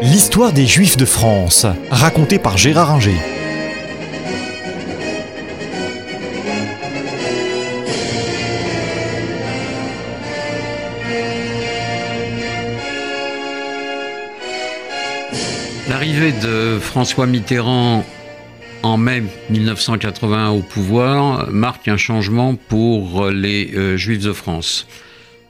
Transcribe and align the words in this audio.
L'histoire 0.00 0.52
des 0.52 0.66
Juifs 0.66 0.96
de 0.96 1.04
France, 1.04 1.66
racontée 1.90 2.38
par 2.38 2.56
Gérard 2.56 2.92
Inger. 2.92 3.16
L'arrivée 15.88 16.32
de 16.32 16.78
François 16.78 17.26
Mitterrand 17.26 18.04
en 18.84 18.96
mai 18.96 19.24
1981 19.50 20.50
au 20.50 20.60
pouvoir 20.60 21.50
marque 21.50 21.88
un 21.88 21.96
changement 21.96 22.54
pour 22.54 23.26
les 23.30 23.72
euh, 23.74 23.96
Juifs 23.96 24.22
de 24.22 24.32
France. 24.32 24.86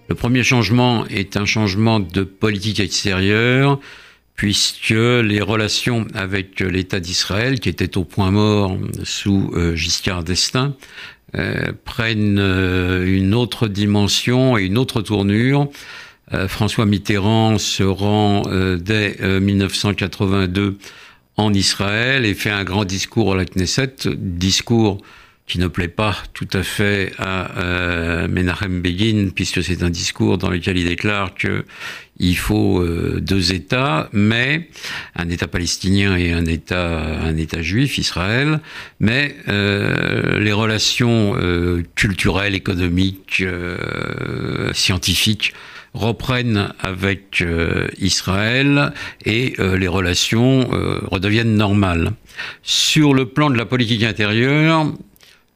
Le 0.08 0.14
premier 0.14 0.42
changement 0.42 1.04
est 1.08 1.36
un 1.36 1.44
changement 1.44 2.00
de 2.00 2.22
politique 2.22 2.80
extérieure, 2.80 3.78
puisque 4.38 4.90
les 4.90 5.40
relations 5.40 6.06
avec 6.14 6.60
l'État 6.60 7.00
d'Israël, 7.00 7.58
qui 7.58 7.68
était 7.68 7.98
au 7.98 8.04
point 8.04 8.30
mort 8.30 8.78
sous 9.02 9.50
euh, 9.54 9.74
Giscard 9.74 10.22
d'Estaing, 10.22 10.76
euh, 11.34 11.72
prennent 11.84 12.38
une 12.38 13.34
autre 13.34 13.66
dimension 13.66 14.56
et 14.56 14.64
une 14.64 14.78
autre 14.78 15.02
tournure. 15.02 15.68
François 16.46 16.84
Mitterrand 16.84 17.56
se 17.56 17.82
rend 17.82 18.42
dès 18.78 19.16
1982 19.40 20.76
en 21.38 21.54
Israël 21.54 22.26
et 22.26 22.34
fait 22.34 22.50
un 22.50 22.64
grand 22.64 22.84
discours 22.84 23.32
à 23.32 23.36
la 23.36 23.46
Knesset, 23.46 23.96
discours 24.14 25.00
qui 25.48 25.58
ne 25.58 25.66
plaît 25.66 25.88
pas 25.88 26.14
tout 26.34 26.48
à 26.52 26.62
fait 26.62 27.12
à 27.18 27.58
euh, 27.58 28.28
Menachem 28.28 28.80
Begin, 28.82 29.30
puisque 29.34 29.62
c'est 29.62 29.82
un 29.82 29.90
discours 29.90 30.38
dans 30.38 30.50
lequel 30.50 30.76
il 30.76 30.86
déclare 30.86 31.34
que 31.34 31.64
il 32.20 32.36
faut 32.36 32.80
euh, 32.80 33.20
deux 33.20 33.52
États, 33.52 34.10
mais 34.12 34.68
un 35.16 35.28
État 35.30 35.46
palestinien 35.46 36.16
et 36.16 36.32
un 36.32 36.44
État, 36.44 36.98
un 36.98 37.36
État 37.36 37.62
juif, 37.62 37.96
Israël, 37.96 38.60
mais 39.00 39.36
euh, 39.48 40.38
les 40.38 40.52
relations 40.52 41.36
euh, 41.36 41.82
culturelles, 41.94 42.54
économiques, 42.54 43.42
scientifiques 44.72 45.54
reprennent 45.94 46.72
avec 46.80 47.42
euh, 47.42 47.88
Israël 47.98 48.92
et 49.24 49.54
euh, 49.58 49.76
les 49.76 49.88
relations 49.88 50.68
euh, 50.72 51.00
redeviennent 51.10 51.56
normales. 51.56 52.12
Sur 52.62 53.14
le 53.14 53.26
plan 53.26 53.50
de 53.50 53.56
la 53.56 53.66
politique 53.66 54.04
intérieure, 54.04 54.92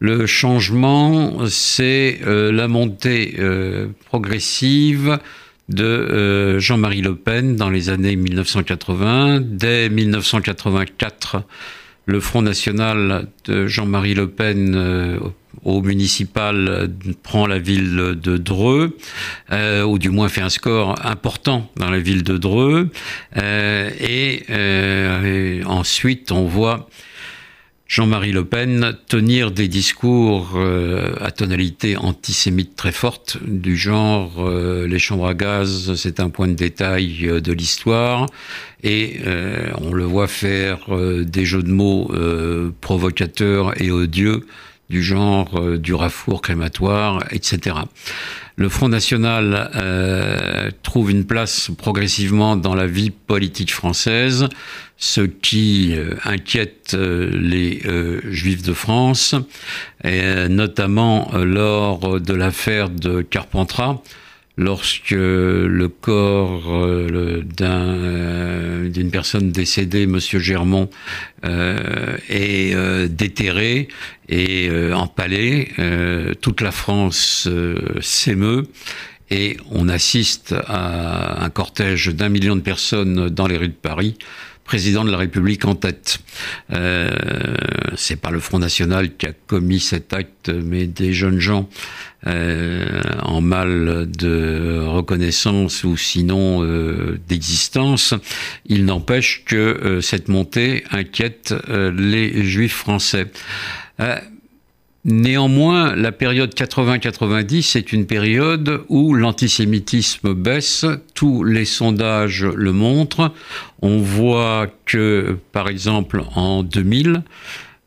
le 0.05 0.27
changement, 0.27 1.47
c'est 1.49 2.19
la 2.25 2.67
montée 2.67 3.39
progressive 4.07 5.19
de 5.69 6.59
Jean-Marie 6.59 7.03
Le 7.03 7.15
Pen 7.15 7.55
dans 7.55 7.71
les 7.71 7.89
années 7.89 8.17
1980. 8.17 9.43
Dès 9.43 9.89
1984, 9.89 11.45
le 12.07 12.21
Front 12.21 12.43
National 12.43 13.29
de 13.45 13.69
Jean-Marie 13.69 14.15
Le 14.15 14.29
Pen 14.29 15.31
au 15.65 15.83
municipal 15.83 16.69
euh, 16.69 16.89
prend 17.23 17.47
la 17.47 17.59
ville 17.59 18.17
de 18.21 18.37
Dreux, 18.37 18.97
euh, 19.53 19.85
ou 19.85 19.99
du 19.99 20.11
moins 20.11 20.29
fait 20.29 20.41
un 20.41 20.49
score 20.49 20.95
important 21.05 21.71
dans 21.77 21.91
la 21.91 22.01
ville 22.01 22.23
de 22.23 22.37
Dreux, 22.37 22.91
euh, 23.37 23.91
et, 24.01 25.63
ensuite 25.65 26.33
on 26.33 26.45
voit 26.45 26.89
Jean-Marie 27.93 28.33
Le 28.33 28.47
Pen 28.47 28.97
tenir 29.07 29.51
des 29.51 29.69
discours 29.69 30.59
à 31.21 31.31
tonalité 31.31 31.99
antisémite 31.99 32.75
très 32.75 32.91
forte, 32.91 33.37
du 33.47 33.77
genre 33.77 34.51
les 34.51 34.99
chambres 34.99 35.27
à 35.27 35.35
gaz, 35.35 35.95
c'est 35.97 36.19
un 36.19 36.31
point 36.31 36.49
de 36.49 36.55
détail 36.55 37.29
de 37.43 37.53
l'histoire, 37.53 38.29
et 38.83 39.19
on 39.83 39.93
le 39.93 40.05
voit 40.05 40.27
faire 40.27 40.87
des 40.89 41.45
jeux 41.45 41.63
de 41.63 41.71
mots 41.71 42.11
provocateurs 42.81 43.79
et 43.79 43.91
odieux 43.91 44.47
du 44.93 45.03
genre 45.03 45.59
euh, 45.59 45.79
du 45.79 45.95
rafour 45.95 46.43
crématoire, 46.43 47.25
etc. 47.31 47.77
Le 48.57 48.69
Front 48.69 48.91
National 48.91 49.71
euh, 49.75 50.71
trouve 50.83 51.11
une 51.11 51.25
place 51.25 51.71
progressivement 51.79 52.57
dans 52.57 52.75
la 52.75 52.87
vie 52.87 53.09
politique 53.09 53.73
française, 53.73 54.51
ce 54.99 55.23
qui 55.23 55.95
euh, 55.97 56.15
inquiète 56.25 56.95
les 56.95 57.81
Juifs 58.31 58.63
de 58.63 58.75
France, 58.75 59.35
notamment 60.05 61.31
lors 61.35 62.21
de 62.21 62.35
l'affaire 62.35 62.91
de 62.91 63.23
Carpentras, 63.23 64.03
lorsque 64.57 65.11
le 65.11 65.87
corps 65.89 66.65
euh, 66.69 67.43
euh, 67.61 68.89
d'une 68.89 69.11
personne 69.11 69.51
décédée, 69.51 70.07
Monsieur 70.07 70.39
Germont, 70.39 70.91
euh, 71.45 72.17
est 72.29 72.77
déterré 73.09 73.89
et 74.29 74.71
empalé, 74.95 75.69
toute 76.41 76.61
la 76.61 76.71
France 76.71 77.49
s'émeut 78.01 78.67
et 79.33 79.57
on 79.71 79.89
assiste 79.89 80.55
à 80.67 81.43
un 81.43 81.49
cortège 81.49 82.09
d'un 82.09 82.29
million 82.29 82.55
de 82.55 82.61
personnes 82.61 83.31
dans 83.31 83.47
les 83.47 83.57
rues 83.57 83.69
de 83.69 83.73
Paris 83.73 84.17
président 84.65 85.05
de 85.05 85.11
la 85.11 85.19
République 85.19 85.65
en 85.65 85.75
tête. 85.75 86.21
Euh, 86.73 87.11
c'est 87.97 88.21
pas 88.21 88.31
le 88.31 88.39
Front 88.41 88.59
National 88.59 89.17
qui 89.17 89.27
a 89.27 89.33
commis 89.47 89.81
cet 89.81 90.13
acte, 90.13 90.51
mais 90.51 90.87
des 90.87 91.13
jeunes 91.13 91.41
gens 91.41 91.69
euh, 92.27 93.03
en 93.23 93.41
mal 93.41 94.07
de 94.09 94.85
reconnaissance 94.87 95.83
ou 95.83 95.97
sinon 95.97 96.63
euh, 96.63 97.19
d'existence. 97.29 98.15
Il 98.67 98.85
n'empêche 98.85 99.43
que 99.45 99.57
euh, 99.57 100.01
cette 100.01 100.29
montée 100.29 100.85
inquiète 100.91 101.55
les 101.69 102.45
Juifs 102.45 102.77
français. 102.77 103.27
Néanmoins, 105.05 105.97
la 105.97 106.13
période 106.13 106.55
80-90 106.55 107.77
est 107.77 107.93
une 107.93 108.07
période 108.07 108.83
où 108.89 109.15
l'antisémitisme 109.15 110.33
baisse. 110.33 110.87
Tous 111.15 111.43
les 111.43 111.65
sondages 111.65 112.45
le 112.45 112.73
montrent. 112.73 113.33
On 113.81 113.99
voit 113.99 114.69
que, 114.87 115.39
par 115.51 115.69
exemple, 115.69 116.23
en 116.37 116.63
2000, 116.63 117.25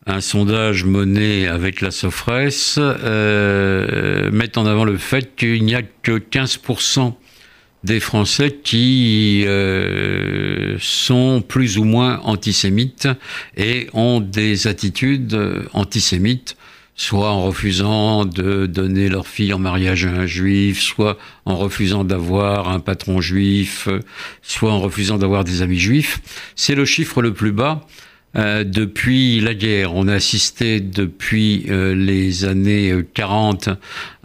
un 0.08 0.20
sondage 0.20 0.84
mené 0.84 1.48
avec 1.48 1.80
la 1.80 1.92
Sofres 1.92 2.52
euh, 2.78 4.30
met 4.32 4.58
en 4.58 4.66
avant 4.66 4.84
le 4.84 4.98
fait 4.98 5.38
qu'il 5.38 5.64
n'y 5.64 5.74
a 5.74 5.84
que 5.84 6.20
15% 6.20 7.14
des 7.86 8.02
Français 8.02 8.60
qui 8.62 9.46
euh, 9.46 10.76
sont 10.82 11.42
plus 11.42 11.78
ou 11.78 11.86
moins 11.86 12.20
antisémites 12.26 13.08
et 13.56 13.88
ont 13.94 14.20
des 14.20 14.68
attitudes 14.68 15.40
antisémites 15.72 16.58
soit 16.96 17.30
en 17.30 17.44
refusant 17.44 18.26
de 18.26 18.66
donner 18.66 19.10
leur 19.10 19.28
fille 19.28 19.54
en 19.54 19.60
mariage 19.60 20.06
à 20.06 20.12
un 20.12 20.26
juif, 20.26 20.82
soit 20.82 21.18
en 21.46 21.58
refusant 21.58 22.04
d'avoir 22.04 22.70
un 22.70 22.80
patron 22.80 23.20
juif, 23.20 23.90
soit 24.42 24.72
en 24.72 24.80
refusant 24.80 25.18
d'avoir 25.18 25.44
des 25.44 25.62
amis 25.62 25.80
juifs. 25.80 26.20
C'est 26.56 26.76
le 26.76 26.86
chiffre 26.86 27.22
le 27.22 27.34
plus 27.34 27.52
bas 27.52 27.86
euh, 28.38 28.64
depuis 28.64 29.42
la 29.42 29.54
guerre. 29.54 29.94
On 29.94 30.08
a 30.08 30.14
assisté 30.14 30.80
depuis 30.80 31.66
euh, 31.70 31.94
les 31.94 32.46
années 32.46 32.94
40 33.14 33.70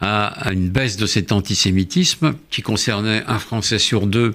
à, 0.00 0.26
à, 0.26 0.52
une 0.52 0.68
baisse 0.68 0.96
de 0.96 1.06
cet 1.06 1.32
antisémitisme 1.32 2.34
qui 2.50 2.62
concernait 2.62 3.24
un 3.26 3.38
Français 3.40 3.80
sur 3.80 4.06
deux 4.06 4.34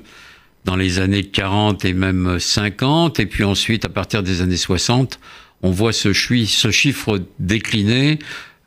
dans 0.65 0.75
les 0.75 0.99
années 0.99 1.23
40 1.23 1.85
et 1.85 1.93
même 1.93 2.39
50, 2.39 3.19
et 3.19 3.27
puis 3.27 3.43
ensuite 3.43 3.85
à 3.85 3.89
partir 3.89 4.23
des 4.23 4.41
années 4.41 4.57
60, 4.57 5.19
on 5.61 5.71
voit 5.71 5.93
ce, 5.93 6.11
chiffre 6.13 7.19
décliner 7.39 8.19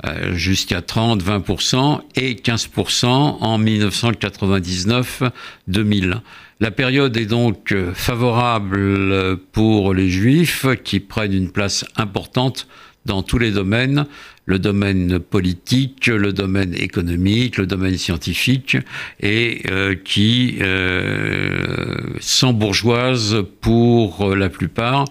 euh, 0.06 0.34
jusqu'à 0.34 0.80
30, 0.82 1.22
20% 1.22 2.00
et 2.16 2.34
15% 2.34 3.06
en 3.06 3.58
1999-2000. 3.60 6.20
La 6.60 6.70
période 6.70 7.16
est 7.16 7.26
donc 7.26 7.74
favorable 7.94 9.36
pour 9.52 9.94
les 9.94 10.10
juifs 10.10 10.66
qui 10.82 10.98
prennent 10.98 11.32
une 11.32 11.52
place 11.52 11.84
importante 11.96 12.66
dans 13.08 13.22
tous 13.22 13.38
les 13.38 13.50
domaines, 13.50 14.06
le 14.46 14.58
domaine 14.58 15.18
politique, 15.18 16.06
le 16.06 16.32
domaine 16.32 16.74
économique, 16.74 17.56
le 17.56 17.66
domaine 17.66 17.96
scientifique, 17.96 18.76
et 19.20 19.62
euh, 19.70 19.94
qui 19.94 20.58
euh, 20.60 21.96
s'embourgeoisent 22.20 23.44
pour 23.60 24.34
la 24.34 24.48
plupart, 24.48 25.06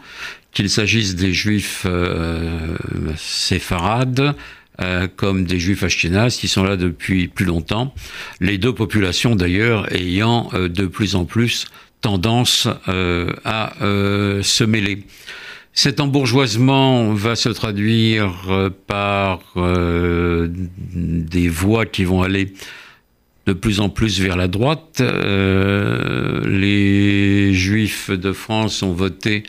qu'il 0.52 0.70
s'agisse 0.70 1.16
des 1.16 1.34
juifs 1.34 1.84
euh, 1.86 2.76
séfarades, 3.16 4.36
euh, 4.82 5.08
comme 5.16 5.46
des 5.46 5.60
juifs 5.60 5.84
ashkénazes 5.84 6.38
qui 6.38 6.48
sont 6.48 6.64
là 6.64 6.78
depuis 6.78 7.28
plus 7.28 7.46
longtemps, 7.46 7.94
les 8.40 8.58
deux 8.58 8.74
populations 8.74 9.36
d'ailleurs 9.36 9.92
ayant 9.94 10.50
euh, 10.54 10.68
de 10.70 10.86
plus 10.86 11.16
en 11.16 11.26
plus 11.26 11.66
tendance 12.02 12.68
à 13.44 13.74
se 13.82 14.64
mêler. 14.64 15.04
Cet 15.74 16.00
embourgeoisement 16.00 17.12
va 17.14 17.36
se 17.36 17.50
traduire 17.50 18.70
par 18.86 19.40
des 20.46 21.50
voix 21.50 21.88
qui 21.88 22.04
vont 22.04 22.22
aller 22.22 22.54
de 23.48 23.54
plus 23.54 23.80
en 23.80 23.90
plus 23.90 24.22
vers 24.22 24.38
la 24.38 24.48
droite. 24.48 25.02
Les 26.46 27.52
Juifs 27.56 28.12
de 28.12 28.32
France 28.32 28.84
ont 28.84 28.94
voté 28.94 29.44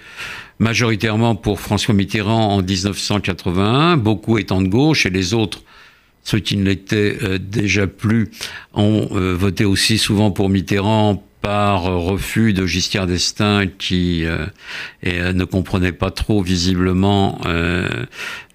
majoritairement 0.59 1.35
pour 1.35 1.61
François 1.61 1.95
Mitterrand 1.95 2.57
en 2.57 2.63
1981, 2.63 3.97
beaucoup 3.97 4.39
étant 4.39 4.61
de 4.61 4.69
gauche, 4.69 5.07
et 5.07 5.11
les 5.11 5.35
autres, 5.35 5.63
ceux 6.23 6.41
qui 6.41 6.57
ne 6.57 6.65
l'étaient 6.65 7.17
euh, 7.23 7.39
déjà 7.39 7.87
plus, 7.87 8.31
ont 8.75 9.09
euh, 9.13 9.35
voté 9.35 9.65
aussi 9.65 9.99
souvent 9.99 10.31
pour 10.31 10.49
Mitterrand 10.49 11.25
par 11.41 11.85
refus 11.85 12.53
de 12.53 12.67
Giscard 12.67 13.07
d'Estaing 13.07 13.69
qui 13.79 14.25
euh, 14.25 14.47
ne 15.05 15.45
comprenait 15.45 15.93
pas 15.93 16.11
trop 16.11 16.43
visiblement 16.43 17.41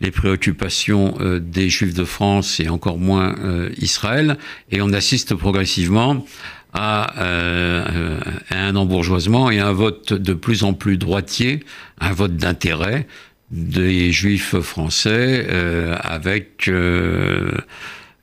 les 0.02 0.12
préoccupations 0.12 1.16
des 1.40 1.70
Juifs 1.70 1.94
de 1.94 2.04
France 2.04 2.60
et 2.60 2.68
encore 2.68 2.98
moins 2.98 3.36
Israël. 3.78 4.38
Et 4.70 4.82
on 4.82 4.92
assiste 4.92 5.34
progressivement 5.34 6.26
euh, 6.76 8.20
à, 8.50 8.66
un 8.66 8.76
embourgeoisement 8.76 9.52
et 9.52 9.60
un 9.60 9.74
vote 9.74 10.14
de 10.14 10.34
plus 10.34 10.64
en 10.64 10.74
plus 10.74 10.98
droitier, 10.98 11.64
un 12.00 12.14
vote 12.14 12.36
d'intérêt 12.36 13.08
des 13.52 14.12
juifs 14.12 14.60
français 14.60 15.46
euh, 15.50 15.96
avec 16.02 16.68
euh, 16.68 17.52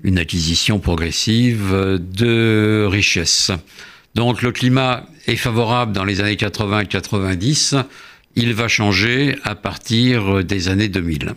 une 0.02 0.18
acquisition 0.18 0.80
progressive 0.80 1.98
de 2.00 2.86
richesses. 2.90 3.52
Donc 4.16 4.42
le 4.42 4.50
climat 4.50 5.06
est 5.26 5.36
favorable 5.36 5.92
dans 5.92 6.04
les 6.04 6.20
années 6.20 6.34
80-90, 6.34 7.84
il 8.34 8.54
va 8.54 8.66
changer 8.66 9.36
à 9.44 9.54
partir 9.54 10.42
des 10.42 10.68
années 10.68 10.88
2000. 10.88 11.34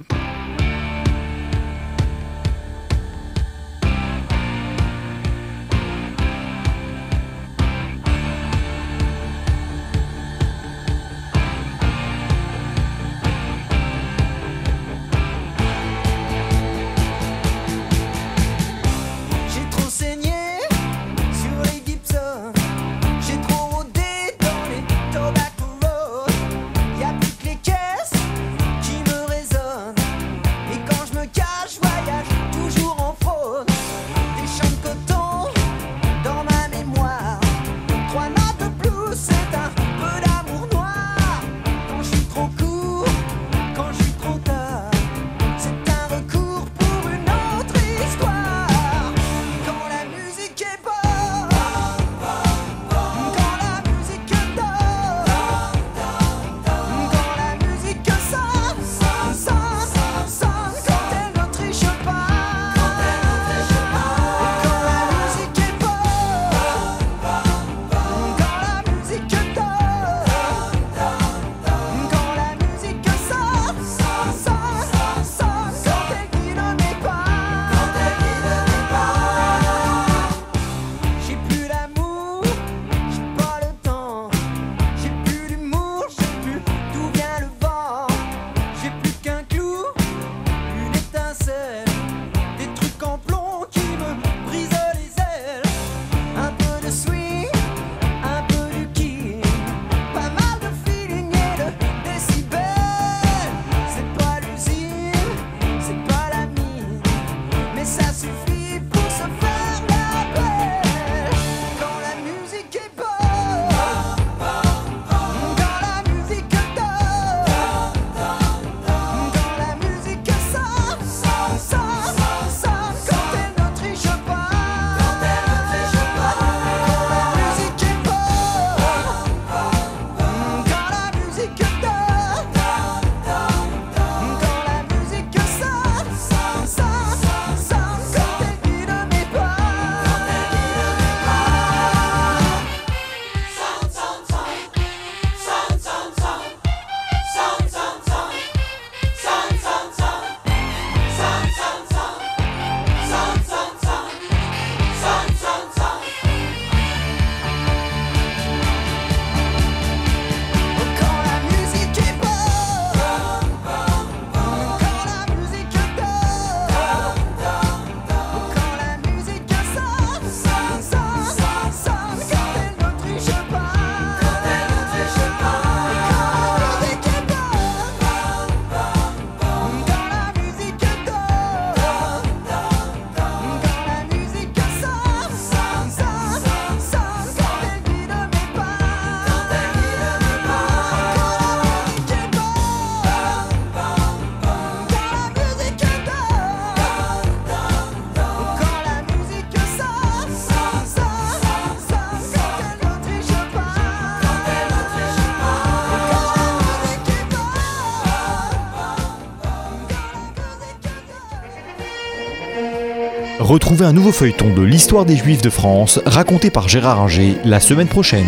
Retrouvez 213.40 213.86
un 213.86 213.94
nouveau 213.94 214.12
feuilleton 214.12 214.54
de 214.54 214.62
l'histoire 214.62 215.06
des 215.06 215.16
Juifs 215.16 215.42
de 215.42 215.50
France 215.50 216.00
raconté 216.06 216.52
par 216.52 216.68
Gérard 216.68 217.02
Inger 217.02 217.38
la 217.44 217.60
semaine 217.60 217.88
prochaine. 217.88 218.28